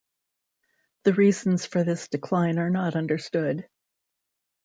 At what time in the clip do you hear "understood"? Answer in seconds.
2.95-3.69